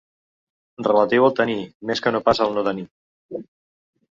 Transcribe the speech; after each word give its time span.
Relatiu 0.87 1.27
al 1.27 1.35
taní, 1.41 1.57
més 1.91 2.03
que 2.07 2.15
no 2.17 2.25
pas 2.31 2.41
al 2.47 2.57
no 2.59 2.65
taní. 2.71 2.87